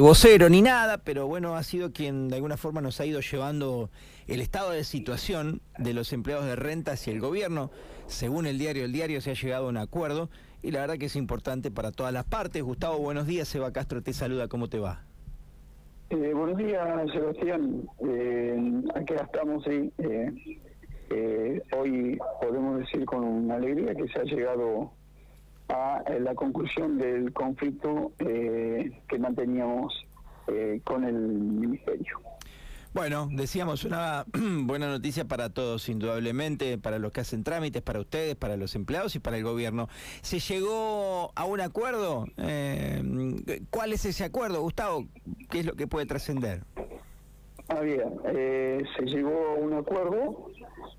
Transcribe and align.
vocero 0.00 0.48
ni 0.48 0.62
nada, 0.62 0.96
pero 0.96 1.26
bueno, 1.26 1.54
ha 1.54 1.62
sido 1.62 1.92
quien 1.92 2.28
de 2.28 2.36
alguna 2.36 2.56
forma 2.56 2.80
nos 2.80 2.98
ha 3.00 3.04
ido 3.04 3.20
llevando 3.20 3.90
el 4.26 4.40
estado 4.40 4.70
de 4.70 4.84
situación 4.84 5.60
de 5.76 5.92
los 5.92 6.14
empleados 6.14 6.46
de 6.46 6.56
renta 6.56 6.92
hacia 6.92 7.12
el 7.12 7.20
gobierno. 7.20 7.70
Según 8.06 8.46
el 8.46 8.58
diario 8.58 8.86
El 8.86 8.92
Diario 8.92 9.20
se 9.20 9.32
ha 9.32 9.34
llegado 9.34 9.66
a 9.66 9.68
un 9.68 9.76
acuerdo 9.76 10.30
y 10.62 10.70
la 10.70 10.80
verdad 10.80 10.96
que 10.96 11.06
es 11.06 11.16
importante 11.16 11.70
para 11.70 11.92
todas 11.92 12.12
las 12.14 12.24
partes. 12.24 12.62
Gustavo, 12.62 12.96
buenos 12.98 13.26
días. 13.26 13.48
Seba 13.48 13.70
Castro 13.70 14.02
te 14.02 14.14
saluda. 14.14 14.48
¿Cómo 14.48 14.68
te 14.68 14.78
va? 14.78 15.02
Eh, 16.08 16.32
buenos 16.34 16.56
días, 16.56 16.82
Sebastián. 17.12 17.82
Eh, 18.08 18.82
aquí 18.94 19.12
estamos, 19.12 19.62
sí. 19.64 19.92
Eh, 21.10 21.60
hoy 21.76 22.18
podemos 22.40 22.78
decir 22.78 23.04
con 23.04 23.50
alegría 23.50 23.94
que 23.94 24.08
se 24.08 24.20
ha 24.20 24.24
llegado 24.24 24.90
a 25.72 26.02
eh, 26.06 26.20
la 26.20 26.34
conclusión 26.34 26.98
del 26.98 27.32
conflicto 27.32 28.12
eh, 28.18 29.00
que 29.08 29.18
manteníamos 29.18 29.94
eh, 30.48 30.80
con 30.84 31.04
el 31.04 31.14
Ministerio. 31.14 32.20
Bueno, 32.92 33.26
decíamos 33.32 33.84
una 33.84 34.26
buena 34.64 34.86
noticia 34.88 35.24
para 35.24 35.48
todos, 35.48 35.88
indudablemente, 35.88 36.76
para 36.76 36.98
los 36.98 37.10
que 37.10 37.22
hacen 37.22 37.42
trámites, 37.42 37.80
para 37.80 38.00
ustedes, 38.00 38.36
para 38.36 38.58
los 38.58 38.74
empleados 38.74 39.16
y 39.16 39.18
para 39.18 39.38
el 39.38 39.44
gobierno. 39.44 39.88
¿Se 40.20 40.40
llegó 40.40 41.32
a 41.34 41.46
un 41.46 41.62
acuerdo? 41.62 42.26
¿Cuál 43.70 43.94
es 43.94 44.04
ese 44.04 44.24
acuerdo, 44.24 44.60
Gustavo? 44.60 45.06
¿Qué 45.50 45.60
es 45.60 45.66
lo 45.66 45.72
que 45.72 45.86
puede 45.86 46.04
trascender? 46.04 46.64
Ah, 47.68 47.80
bien, 47.80 48.02
se 48.94 49.06
llegó 49.06 49.30
a 49.30 49.54
un 49.54 49.72
acuerdo 49.72 50.50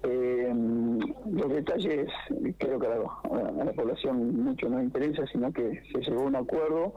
eh, 0.03 0.53
los 1.31 1.49
detalles 1.49 2.07
creo 2.57 2.79
que 2.79 2.87
a 2.87 3.63
la, 3.63 3.71
población 3.73 4.43
mucho 4.43 4.69
no 4.69 4.81
interesa, 4.81 5.25
sino 5.27 5.51
que 5.51 5.81
se 5.91 5.99
llegó 6.01 6.21
a 6.23 6.25
un 6.25 6.35
acuerdo, 6.35 6.93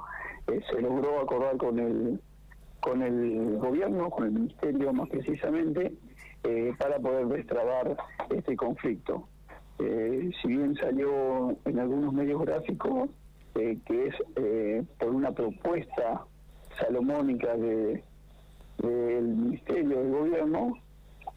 eh, 0.49 0.61
se 0.71 0.81
logró 0.81 1.21
acordar 1.21 1.57
con 1.57 1.79
el 1.79 2.21
con 2.81 3.03
el 3.03 3.59
gobierno, 3.59 4.11
con 4.11 4.27
el 4.27 4.33
ministerio 4.33 4.93
más 4.93 5.09
precisamente, 5.09 5.93
eh, 6.45 6.73
para 6.79 7.01
poder 7.01 7.27
destrabar 7.27 7.97
este 8.31 8.55
conflicto. 8.57 9.27
Eh, 9.81 10.31
si 10.41 10.49
bien 10.49 10.75
salió 10.77 11.57
en 11.65 11.79
algunos 11.79 12.13
medios 12.13 12.41
gráficos 12.43 13.11
que 13.55 14.07
es 14.09 14.85
por 14.99 15.09
una 15.15 15.33
propuesta 15.33 16.27
salomónica 16.79 17.57
de 17.57 18.05
del 18.79 19.25
ministerio 19.25 19.99
del 19.99 20.11
gobierno, 20.11 20.75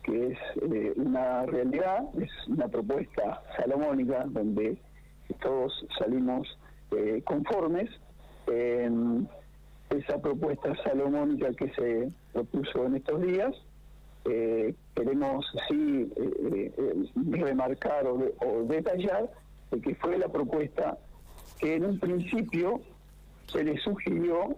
que 0.04 0.28
es 0.28 0.38
eh, 0.62 0.94
una 0.96 1.46
realidad, 1.46 2.04
es 2.20 2.30
una 2.48 2.68
propuesta 2.68 3.42
salomónica 3.58 4.26
donde 4.28 4.78
todos 5.42 5.86
salimos 5.98 6.48
eh, 6.92 7.22
conformes. 7.26 7.90
esa 9.90 10.22
propuesta 10.22 10.76
salomónica 10.84 11.52
que 11.54 11.70
se 11.74 12.12
propuso 12.34 12.86
en 12.86 12.96
estos 12.96 13.22
días, 13.22 13.56
eh, 14.26 14.74
queremos 14.96 15.46
sí 15.68 16.12
remarcar 17.16 18.06
o, 18.08 18.32
o 18.46 18.64
detallar 18.64 19.30
de 19.72 19.82
que 19.82 19.96
fue 19.96 20.18
la 20.18 20.28
propuesta 20.28 20.98
que 21.60 21.76
en 21.76 21.86
un 21.86 22.00
principio 22.00 22.82
se 23.48 23.64
le 23.64 23.78
sugirió 23.80 24.56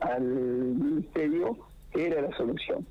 al 0.00 0.22
ministerio 0.22 1.56
que 1.92 2.06
era 2.06 2.22
la 2.22 2.36
solución. 2.36 2.86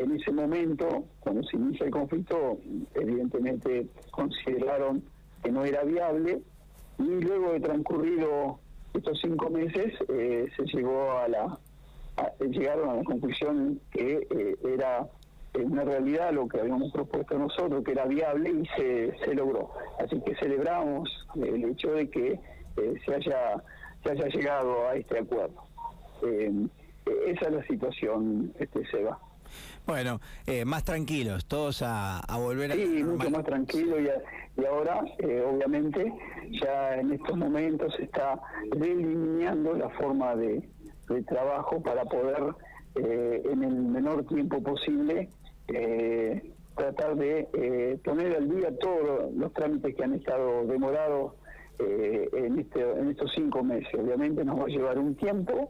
En 0.00 0.16
ese 0.16 0.32
momento, 0.32 1.04
cuando 1.20 1.42
se 1.42 1.58
inicia 1.58 1.84
el 1.84 1.92
conflicto, 1.92 2.58
evidentemente 2.94 3.86
consideraron 4.10 5.02
que 5.42 5.52
no 5.52 5.62
era 5.62 5.84
viable 5.84 6.40
y 6.98 7.02
luego 7.02 7.52
de 7.52 7.60
transcurrido 7.60 8.58
estos 8.94 9.20
cinco 9.20 9.50
meses 9.50 9.92
eh, 10.08 10.48
se 10.56 10.64
llegó 10.74 11.18
a 11.18 11.28
la 11.28 11.58
llegaron 12.40 12.88
a 12.88 12.94
la 12.96 13.04
conclusión 13.04 13.80
que 13.90 14.26
eh, 14.30 14.56
era 14.64 15.06
una 15.54 15.84
realidad 15.84 16.32
lo 16.32 16.48
que 16.48 16.60
habíamos 16.60 16.90
propuesto 16.92 17.38
nosotros 17.38 17.84
que 17.84 17.92
era 17.92 18.06
viable 18.06 18.50
y 18.50 18.66
se, 18.76 19.18
se 19.18 19.34
logró. 19.34 19.70
Así 19.98 20.18
que 20.22 20.34
celebramos 20.36 21.10
el 21.34 21.62
hecho 21.64 21.92
de 21.92 22.08
que 22.08 22.40
eh, 22.76 22.94
se 23.04 23.14
haya 23.14 23.62
se 24.02 24.12
haya 24.12 24.28
llegado 24.28 24.88
a 24.88 24.94
este 24.94 25.18
acuerdo. 25.18 25.62
Esa 26.22 27.46
es 27.46 27.52
la 27.52 27.66
situación 27.66 28.54
este 28.58 28.86
Seba 28.86 29.18
bueno, 29.86 30.20
eh, 30.46 30.64
más 30.64 30.84
tranquilos, 30.84 31.46
todos 31.46 31.82
a, 31.82 32.22
volver 32.38 32.72
a... 32.72 32.74
Sí, 32.74 33.02
mucho 33.02 33.30
más 33.30 33.44
tranquilo 33.44 34.00
y, 34.00 34.08
y 34.60 34.64
ahora, 34.64 35.02
eh, 35.18 35.44
obviamente, 35.46 36.12
ya 36.62 36.96
en 36.96 37.12
estos 37.12 37.36
momentos 37.36 37.94
se 37.96 38.04
está 38.04 38.40
delineando 38.76 39.74
la 39.74 39.88
forma 39.90 40.36
de, 40.36 40.62
trabajo 41.26 41.82
para 41.82 42.04
poder, 42.04 42.54
eh, 42.94 43.42
en 43.50 43.64
el 43.64 43.74
menor 43.74 44.24
tiempo 44.26 44.62
posible, 44.62 45.28
tratar 46.76 47.16
de 47.16 47.98
poner 48.04 48.36
al 48.36 48.48
día 48.48 48.70
todos 48.78 49.32
los 49.34 49.52
trámites 49.52 49.94
que 49.96 50.04
han 50.04 50.14
estado 50.14 50.64
demorados 50.66 51.32
en, 51.80 52.58
este, 52.60 52.80
en 52.80 53.10
estos 53.10 53.32
cinco 53.34 53.64
meses. 53.64 53.92
Obviamente 53.94 54.44
nos 54.44 54.60
va 54.60 54.64
a 54.64 54.68
llevar 54.68 54.98
un 55.00 55.16
tiempo, 55.16 55.68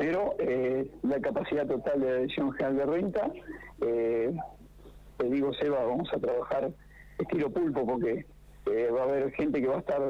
pero 0.00 0.34
eh, 0.38 0.90
la 1.02 1.20
capacidad 1.20 1.66
total 1.66 2.00
de 2.00 2.06
la 2.06 2.14
Dirección 2.14 2.52
General 2.52 2.76
de 2.78 2.86
Renta, 2.86 3.30
eh, 3.82 4.34
te 5.18 5.28
digo, 5.28 5.52
Seba, 5.52 5.84
vamos 5.84 6.10
a 6.14 6.18
trabajar 6.18 6.70
estilo 7.18 7.50
pulpo 7.50 7.84
porque 7.84 8.24
eh, 8.64 8.88
va 8.90 9.02
a 9.02 9.04
haber 9.04 9.30
gente 9.32 9.60
que 9.60 9.66
va 9.68 9.76
a 9.76 9.80
estar 9.80 10.00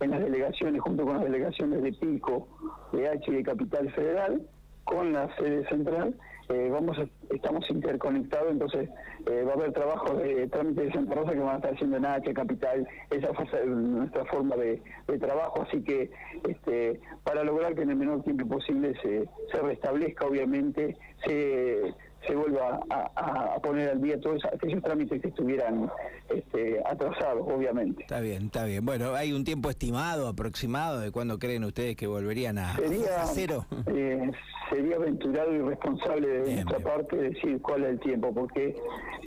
en 0.00 0.10
las 0.10 0.20
delegaciones 0.20 0.82
junto 0.82 1.02
con 1.06 1.14
las 1.14 1.24
delegaciones 1.24 1.82
de 1.82 1.94
Pico, 1.94 2.46
de 2.92 3.08
H 3.08 3.24
y 3.30 3.36
de 3.36 3.42
Capital 3.42 3.90
Federal, 3.92 4.42
con 4.84 5.14
la 5.14 5.34
sede 5.36 5.66
central 5.70 6.14
eh, 6.48 6.68
vamos 6.70 6.96
estamos 7.30 7.68
interconectados, 7.70 8.50
entonces 8.50 8.88
eh, 9.26 9.44
va 9.46 9.52
a 9.52 9.54
haber 9.54 9.72
trabajo 9.72 10.14
de 10.14 10.48
trámite 10.48 10.84
de 10.84 10.92
Santa 10.92 11.14
Rosa 11.14 11.32
que 11.32 11.38
van 11.38 11.54
a 11.54 11.56
estar 11.56 11.74
haciendo 11.74 11.96
en 11.96 12.06
H, 12.06 12.34
Capital, 12.34 12.88
esa 13.10 13.28
es 13.30 13.66
nuestra 13.66 14.24
forma 14.26 14.56
de, 14.56 14.80
trabajo, 15.18 15.62
así 15.62 15.82
que 15.82 16.10
este, 16.48 17.00
para 17.24 17.42
lograr 17.42 17.74
que 17.74 17.82
en 17.82 17.90
el 17.90 17.96
menor 17.96 18.22
tiempo 18.22 18.46
posible 18.46 18.94
se, 19.02 19.28
se 19.50 19.60
restablezca, 19.60 20.26
obviamente, 20.26 20.96
se 21.24 21.94
se 22.26 22.34
vuelva 22.34 22.80
a, 22.90 23.47
poner 23.78 23.90
al 23.90 24.02
día 24.02 24.20
todos 24.20 24.44
aquellos 24.44 24.82
trámites 24.82 25.22
que 25.22 25.28
estuvieran 25.28 25.90
este, 26.28 26.80
atrasados, 26.84 27.46
obviamente. 27.48 28.02
Está 28.02 28.20
bien, 28.20 28.46
está 28.46 28.64
bien. 28.64 28.84
Bueno, 28.84 29.14
¿hay 29.14 29.32
un 29.32 29.44
tiempo 29.44 29.70
estimado, 29.70 30.26
aproximado, 30.26 31.00
de 31.00 31.12
cuándo 31.12 31.38
creen 31.38 31.64
ustedes 31.64 31.96
que 31.96 32.06
volverían 32.06 32.58
a, 32.58 32.74
sería, 32.76 33.24
cero? 33.26 33.66
Eh, 33.86 34.30
sería 34.70 34.96
aventurado 34.96 35.54
y 35.54 35.58
responsable 35.58 36.28
de 36.28 36.54
nuestra 36.54 36.78
parte 36.80 37.16
decir 37.16 37.60
cuál 37.62 37.84
es 37.84 37.90
el 37.90 38.00
tiempo, 38.00 38.34
porque 38.34 38.74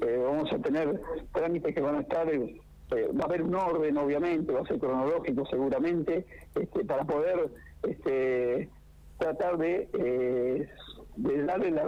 eh, 0.05 0.21
vamos 0.21 0.51
a 0.51 0.57
tener 0.59 1.01
trámites 1.33 1.73
que 1.73 1.81
van 1.81 1.95
a 1.95 2.01
estar... 2.01 2.27
Eh, 2.29 2.57
va 2.91 3.21
a 3.21 3.25
haber 3.27 3.43
un 3.43 3.55
orden, 3.55 3.97
obviamente, 3.97 4.51
va 4.51 4.59
a 4.59 4.65
ser 4.65 4.77
cronológico 4.77 5.45
seguramente, 5.45 6.25
este, 6.55 6.83
para 6.83 7.05
poder 7.05 7.49
este, 7.83 8.67
tratar 9.17 9.57
de, 9.57 10.67
de 11.15 11.43
darle 11.45 11.71
la 11.71 11.87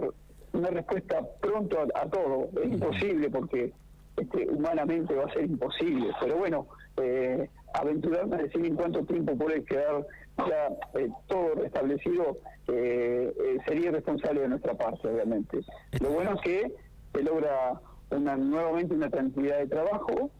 una 0.53 0.69
respuesta 0.69 1.21
pronto 1.41 1.79
a, 1.93 2.05
todo. 2.07 2.49
Es 2.61 2.71
imposible 2.71 3.29
porque 3.29 3.73
este, 4.17 4.49
humanamente 4.49 5.13
va 5.13 5.25
a 5.25 5.33
ser 5.33 5.45
imposible. 5.45 6.11
Pero 6.19 6.37
bueno, 6.37 6.67
eh, 6.97 7.49
aventurarme 7.73 8.35
a 8.35 8.43
decir 8.43 8.65
en 8.65 8.75
cuánto 8.75 9.03
tiempo 9.03 9.35
puede 9.35 9.63
quedar 9.65 10.05
ya 10.37 10.99
eh, 10.99 11.09
todo 11.27 11.55
restablecido 11.55 12.37
eh, 12.67 13.33
eh, 13.37 13.57
sería 13.65 13.89
irresponsable 13.89 14.41
de 14.41 14.47
nuestra 14.49 14.73
parte, 14.75 15.07
obviamente. 15.07 15.59
Lo 16.01 16.09
bueno 16.09 16.33
es 16.35 16.41
que 16.41 16.73
se 17.13 17.23
logra 17.23 17.79
una, 18.09 18.35
nuevamente 18.35 18.95
una 18.95 19.09
tranquilidad 19.09 19.59
de 19.59 19.67
trabajo 19.67 20.31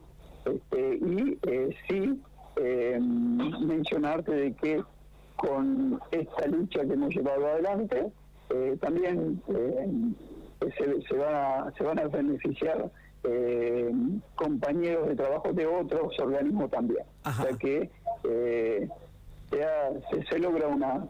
este, 0.46 0.96
y 0.96 1.40
sí 1.88 2.22
mencionarte 2.56 4.32
de 4.32 4.54
que 4.54 4.84
con 5.36 6.00
esta 6.12 6.48
lucha 6.48 6.86
que 6.86 6.94
hemos 6.94 7.16
llevado 7.16 7.48
adelante, 7.48 8.12
eh, 8.50 8.78
también 8.80 9.42
eh, 9.48 9.88
se, 10.78 11.02
se, 11.02 11.16
van 11.16 11.36
a, 11.36 11.74
se 11.78 11.84
van 11.84 12.00
a 12.00 12.08
beneficiar 12.08 12.92
eh, 13.24 13.92
compañeros 14.36 15.08
de 15.08 15.16
trabajo 15.16 15.54
de 15.54 15.66
otros 15.66 16.18
organismos 16.20 16.70
también. 16.72 17.06
O 17.26 17.32
sea 17.32 17.58
que 17.58 17.90
se, 18.24 18.90
se, 20.30 20.40
logra 20.40 20.68
una 20.68 21.06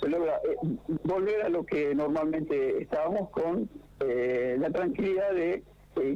se 0.00 0.08
logra 0.08 0.40
volver 1.04 1.42
a 1.42 1.48
lo 1.48 1.64
que 1.64 1.94
normalmente 1.94 2.82
estábamos 2.82 3.30
con 3.30 3.68
la 3.98 4.70
tranquilidad 4.70 5.32
de 5.32 5.64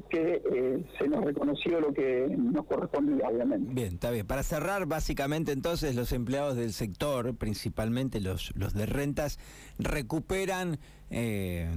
que 0.08 0.42
eh, 0.52 0.84
se 0.98 1.08
nos 1.08 1.24
reconoció 1.24 1.80
lo 1.80 1.92
que 1.92 2.26
nos 2.38 2.64
correspondía, 2.66 3.28
obviamente. 3.28 3.72
Bien, 3.74 3.94
está 3.94 4.10
bien. 4.10 4.26
Para 4.26 4.42
cerrar, 4.42 4.86
básicamente 4.86 5.52
entonces 5.52 5.94
los 5.94 6.12
empleados 6.12 6.56
del 6.56 6.72
sector, 6.72 7.34
principalmente 7.36 8.20
los, 8.20 8.52
los 8.56 8.74
de 8.74 8.86
rentas, 8.86 9.38
recuperan 9.78 10.78
eh, 11.10 11.68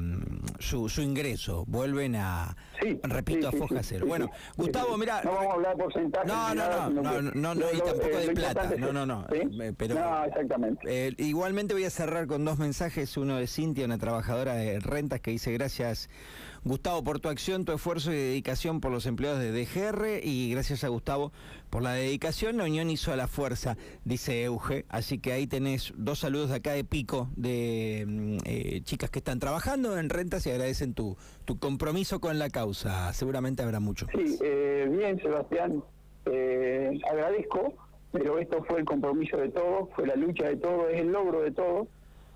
su, 0.59 0.87
su 0.87 1.01
ingreso, 1.01 1.65
vuelven 1.67 2.15
a, 2.15 2.55
Sí, 2.81 2.97
repito, 3.03 3.51
sí, 3.51 3.55
a 3.57 3.59
foja 3.59 3.83
sí, 3.83 3.89
cero. 3.95 4.05
bueno, 4.07 4.29
Gustavo, 4.55 4.97
mira... 4.97 5.21
No 5.23 5.31
vamos 5.33 5.47
a 5.51 5.53
hablar 5.55 5.75
de 5.75 5.83
porcentajes. 5.83 6.27
No, 6.31 6.55
no, 6.55 6.89
no, 6.89 7.01
no, 7.21 7.21
no, 7.33 7.55
no, 7.55 7.65
y 7.73 7.77
tampoco 7.79 8.07
eh, 8.17 8.27
de 8.27 8.33
plata, 8.33 8.71
no, 8.77 8.93
no, 8.93 9.05
no, 9.05 9.25
eh, 9.33 9.73
pero- 9.75 9.95
No, 9.95 10.23
exactamente. 10.23 10.79
Eh, 10.87 11.13
igualmente 11.17 11.73
voy 11.73 11.83
a 11.83 11.89
cerrar 11.89 12.27
con 12.27 12.45
dos 12.45 12.59
mensajes, 12.59 13.17
uno 13.17 13.35
de 13.37 13.47
Cintia, 13.47 13.83
una 13.85 13.97
trabajadora 13.97 14.53
de 14.55 14.79
rentas 14.79 15.19
que 15.19 15.31
dice 15.31 15.51
gracias 15.51 16.09
Gustavo 16.65 17.03
por 17.03 17.19
tu 17.19 17.29
acción, 17.29 17.63
tu 17.63 17.73
esfuerzo 17.73 18.11
y 18.11 18.15
dedicación 18.15 18.81
por 18.81 18.91
los 18.91 19.05
empleados 19.05 19.39
de 19.39 19.51
DGR 19.51 20.19
y 20.23 20.49
gracias 20.49 20.83
a 20.83 20.87
Gustavo 20.87 21.31
por 21.69 21.83
la 21.83 21.93
dedicación, 21.93 22.57
la 22.57 22.63
unión 22.63 22.89
hizo 22.89 23.13
a 23.13 23.15
la 23.15 23.27
fuerza, 23.27 23.77
dice 24.03 24.43
Euge, 24.45 24.83
así 24.89 25.19
que 25.19 25.31
ahí 25.31 25.45
tenés 25.45 25.93
dos 25.95 26.19
saludos 26.19 26.49
de 26.49 26.55
acá 26.55 26.71
de 26.71 26.83
Pico, 26.83 27.29
de 27.35 28.05
mm, 28.07 28.37
eh, 28.45 28.81
chicas 28.83 29.11
que 29.11 29.19
están 29.19 29.37
trabajando 29.39 29.95
en 29.99 30.09
rentas 30.09 30.47
y 30.47 30.49
agradecen 30.49 30.95
tu, 30.95 31.15
tu 31.45 31.59
compromiso 31.59 32.19
con 32.19 32.39
la 32.39 32.49
causa, 32.49 33.13
seguramente 33.13 33.61
habrá 33.61 33.79
mucho. 33.79 34.07
Sí, 34.15 34.39
eh, 34.43 34.89
bien, 34.89 35.21
Sebastián, 35.21 35.83
eh, 36.25 36.99
agradezco, 37.11 37.75
pero 38.11 38.39
esto 38.39 38.63
fue 38.63 38.79
el 38.79 38.85
compromiso 38.85 39.37
de 39.37 39.49
todos, 39.49 39.89
fue 39.95 40.07
la 40.07 40.15
lucha 40.15 40.45
de 40.45 40.55
todos, 40.55 40.89
es 40.91 41.01
el 41.01 41.11
logro 41.11 41.41
de 41.41 41.51
todos. 41.51 41.87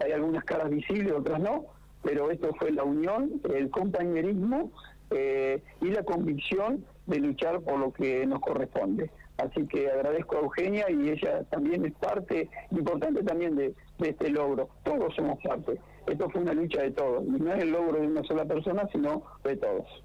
Hay 0.06 0.12
algunas 0.12 0.44
caras 0.44 0.70
visibles, 0.70 1.14
otras 1.14 1.40
no, 1.40 1.66
pero 2.04 2.32
esto 2.32 2.52
fue 2.60 2.72
la 2.72 2.84
unión, 2.84 3.42
el 3.54 3.70
compañerismo 3.70 4.72
eh, 5.12 5.62
y 5.82 5.90
la 5.90 6.04
convicción 6.04 6.86
de 7.08 7.20
luchar 7.20 7.62
por 7.62 7.80
lo 7.80 7.92
que 7.92 8.26
nos 8.26 8.40
corresponde. 8.40 9.10
Así 9.38 9.66
que 9.68 9.90
agradezco 9.90 10.36
a 10.36 10.42
Eugenia 10.42 10.86
y 10.90 11.10
ella 11.10 11.44
también 11.46 11.86
es 11.86 11.94
parte 11.94 12.50
importante 12.72 13.24
también 13.24 13.56
de, 13.56 13.74
este 14.00 14.30
logro. 14.30 14.70
Todos 14.84 15.16
somos 15.16 15.40
parte. 15.42 15.80
Esto 16.08 16.30
fue 16.30 16.42
una 16.42 16.54
lucha 16.54 16.82
de 16.82 16.92
todos. 16.92 17.24
No 17.24 17.54
es 17.54 17.64
el 17.64 17.72
logro 17.72 18.02
de 18.02 18.08
una 18.08 18.24
sola 18.24 18.46
persona, 18.46 18.88
sino 18.92 19.24
de 19.44 19.56
todos. 19.56 20.04